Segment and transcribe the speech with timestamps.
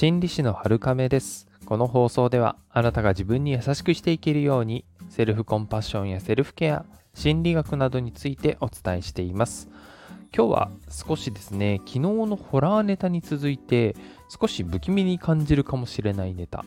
[0.00, 1.46] 心理師の春亀です。
[1.66, 9.68] この放送ではあなたが自分に優しくしていけるようにセルフコンパッションやセルフケア、心理学などについてお伝えしています。
[10.34, 13.94] 今日は少しですね、昨日のホラーネタに続いて
[14.40, 16.64] 少し不気味に感じるかもしれないネタ、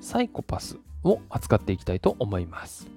[0.00, 2.88] サイコパスを扱っていきたいと思います。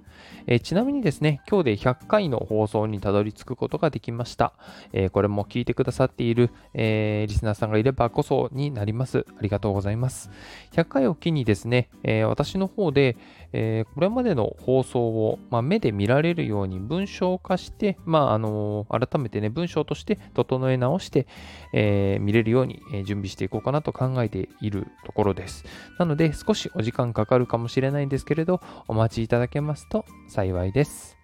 [0.48, 4.54] えーちなみにですね、今日で100回の放送にたどり着くことができました。
[4.92, 9.26] えーこれも聞いてくださっている、えーリスナーさんがいればこそになります。
[9.38, 10.30] ありがとうございます。
[10.72, 13.18] 100回を機にですね、え私の方で、
[13.54, 21.28] えこれまでの放送を、まあ、目で見られるように文章化して、まああの改めてね、文章として整え直して、
[21.74, 25.66] え見れるように準備していこうかなと考えているところです。
[26.00, 31.18] なので、少しお時間かかるかもしれないんですけれど、お待ちいただけますと幸いです。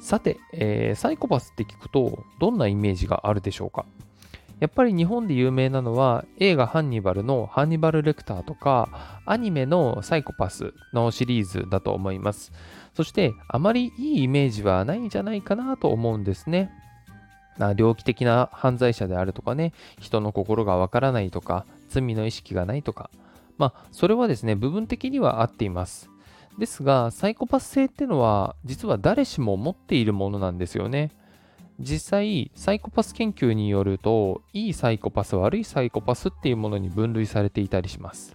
[0.00, 3.84] さて、えーサイコパスって聞くと、どんなイメージがあるでしょうか？
[4.58, 12.52] やっぱり日本で有名なのは映画ハンニバルのハンニバル・レクターとかアニメのサイコパスのシリーズだと思います。
[12.94, 16.70] そしてあまりいいイメージはないんじゃないかなと思うんですね。
[17.74, 23.10] 猟奇的な犯罪者であるとかね、人の心がわからないとか、罪の意識がないとか、
[23.58, 26.08] まあそれはですね、部分的には合っています。
[26.58, 31.10] ですが、サイコパス性ってのは実は誰しも持っているものなんですよね。
[31.78, 38.34] 実際、サイコパス研究によると、いいサイコパス、悪いサイコパスっていうものに分類されていたりします。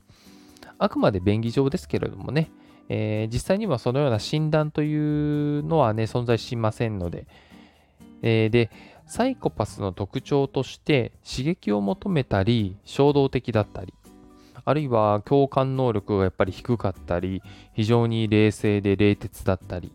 [0.77, 2.51] あくまで便宜上ですけれどもね、
[2.89, 7.25] えー実際にはそのような診断というのはね、存在しませんので、
[8.21, 8.69] えーで、
[9.07, 13.93] サイコパスの特徴として刺激を求めたり、衝動的だったり、
[14.65, 17.41] あるいは共感能力がやっぱり低かったり、
[17.73, 19.91] 非常に冷静で冷徹だったり、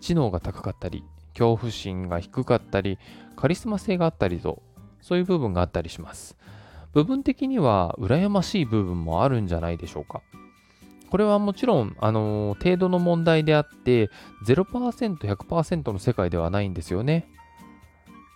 [0.00, 2.98] 知能が高かったり、恐怖心が低かったり、
[3.36, 4.62] カリスマ性があったりと、
[5.00, 6.36] そういう部分があったりします。
[6.92, 10.22] 部分的には羨ましい部分もあるんじゃないでしょうか。
[11.10, 14.10] これはもちろん、あの程度の問題であって、
[14.46, 17.28] 0%、100%の世界ではないんですよね。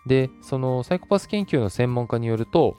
[0.06, 2.77] で、そのサイコパス研究の専門家によると、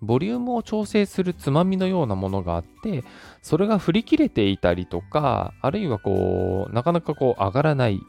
[0.00, 3.04] ボリュームを調整するつまみのようなものがあって、
[3.42, 8.00] それが振り切れていたりとか、あるいはこう、なかなかこう上がらない、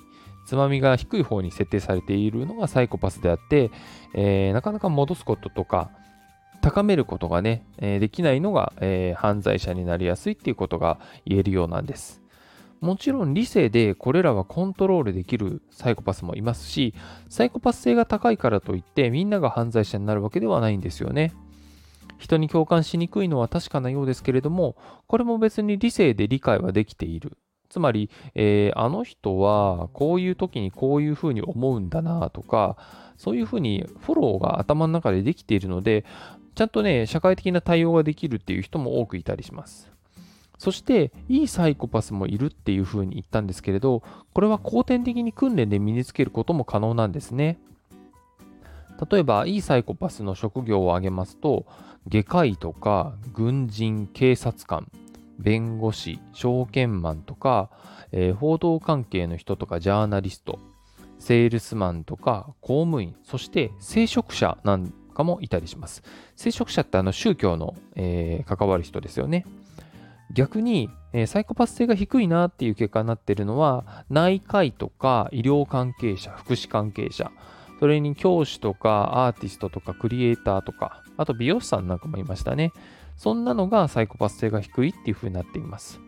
[0.45, 3.71] つまみが低い方に設定されているのがサイコパスであって、
[4.13, 5.89] えーなかなか戻すこととか、
[6.61, 12.21] 高めることがね、えーできないのが、えー犯罪者になりやすいっていうことが言えるようなんです。
[12.81, 16.93] もちろん理性でこれらはコントロールできるサイコパスもいますし、
[17.27, 21.33] サイコパス性が高いからといってみんなが犯罪者になるわけではないんですよね。
[22.19, 24.75] 人に共感しにくいのは確かなようですけれども、
[25.07, 27.37] これも別に理性で理解はできている。
[27.69, 32.77] つまり、えーあの人はこういう時にこういうふうに思うんだなとか、
[33.17, 36.05] そういうふうにフォローが頭の中でできているので、
[36.55, 39.89] ちゃんとね、社会的な対応ができるっていう人も多くいたりします。
[40.57, 44.03] そして、いいサイコパスもいるっていうふうに言ったんですけれど、
[44.33, 47.59] これは後天的に訓練で身につけることも可能なんですね。
[49.11, 51.65] 例えば、いいサイコパスの職業を挙げますと、
[52.07, 54.91] 外科医とか、軍人、警察官、
[55.37, 57.69] 弁護士、証券マンとか、
[58.11, 60.59] えー報道関係の人とか、ジャーナリスト、
[61.19, 66.03] セールスマンとか、公務員、そして聖職者なんかもいたりします。
[66.35, 69.45] 聖職者ってあの宗教の、えー関わる人ですよね。
[70.33, 77.31] 逆に、えーサイコパス性が低いなっていう結果になってるのは、内科医とか医療関係者、福祉関係者、
[77.79, 82.73] それに教師とかアーティストとかクリエイターとか、あと美容師さんなんかもいましたね。
[83.15, 85.99] そんなのがサイコパス性が低いっていう風になっています。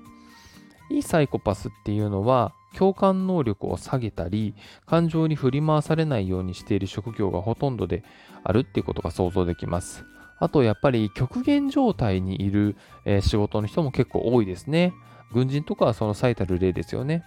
[0.90, 4.56] いいサイコパスっていうのは、共感能力を下げたり、
[4.86, 8.04] 感情に振り回されないようにしている職業がほとんどで
[8.44, 10.06] あるっていうことが想像できます。
[10.40, 12.76] あと、やっぱり極限状態にいる、
[13.22, 14.94] 仕事の人も結構多いですね。
[15.34, 17.24] 軍人とかはその最たる例ですよね。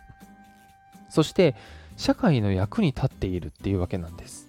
[1.09, 1.55] そして、
[1.97, 4.49] 社会の役に立っているっていうわけなんです。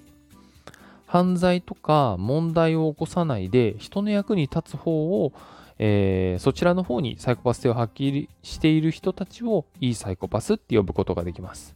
[1.07, 5.31] 犯罪とか問題を起こさないで人の役に立つ方を、
[5.77, 11.75] えーそちらの方にサイコパス性を発揮している人たちをいいサイコパスって呼ぶことができます。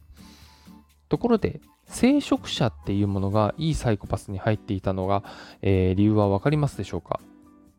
[1.08, 5.22] ところで、聖職者っていうものがいいサイコパスに入っていたのが、
[5.62, 7.20] えー理由はわかりますでしょうか？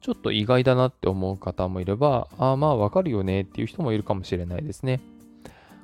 [0.02, 5.00] ちょっと意外だなって思う方もいれば、ああまあわかるよねっていう人もいるかもしれないですね。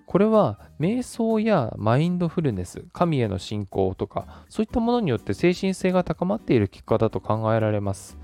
[0.07, 8.17] これは瞑想やマインドフルネス、神への信仰とか、そういったものによって精神性が高まっている結果だと考えられます。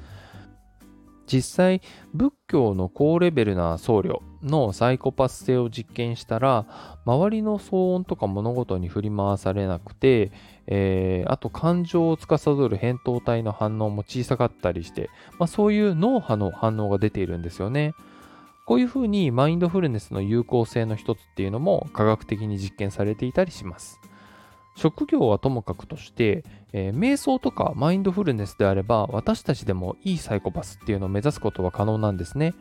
[1.27, 1.81] 実際、
[2.13, 6.65] 仏教の高レベルな僧侶のサイコパス性を実験したら、
[7.05, 10.31] 周りの騒音とか物事に振り回されなくて、
[10.67, 17.93] えー、あと感情を司る扁桃体の反応も小さかったりして、まあ、そういう脳波の反応が出ているんですよね。
[18.65, 23.99] こういうふうにマインドフルネスの有効性の一つっていうのも科学的に実験されていたりします。
[24.75, 32.53] 職業はともかくとして、えー、瞑想とかマインドフルネスであれば私たちでもいいサイコパスっていうのを目指すことは可能なんですね。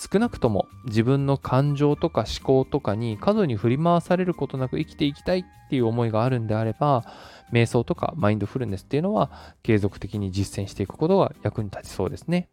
[0.00, 7.04] 少なくとも自分の感情とか思考とかに過度に振り回されることなく生きていきたいっていう思いがあるんであれば
[7.52, 9.30] 瞑想とかマインドフルネスっていうのは
[9.64, 12.48] 継続的に実践していくことが役に立ちそうですね。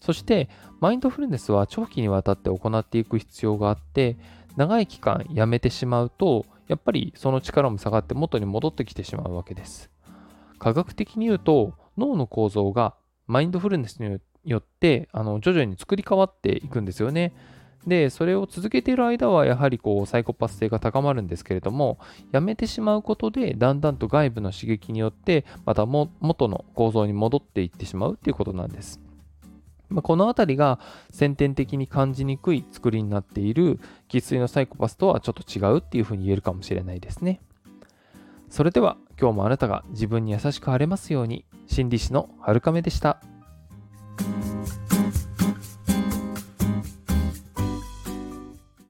[0.00, 0.48] そして
[0.80, 4.16] マインドフルネスは長期にわたって行っていく必要があって
[4.56, 9.90] 長い期間やめてしまうとやっぱりその力も下がって元に戻ってきてしまうわけです。
[10.58, 12.94] 科学的に言うと脳の構造が
[13.26, 17.32] マインドフルネスによってあの徐々に作り変わっていくんですよね。
[17.86, 21.98] で、それを続けている間はやはりこうサイコパス性が高まるんですけれども、
[22.30, 29.00] やめてしまうことでだんだんと外部の刺激によってまた元の構造に戻っていってしまうっていうことなんです。
[29.90, 30.78] まあ、この辺りが
[31.10, 37.40] 先天的に感じにくい作りになっている生粋のサイコパスとはちょっと違うっていうふうに言えるかもしれないですね。
[38.48, 43.20] それでは今日もあなたが自分に優しく晴れますように心理師の春亀でした。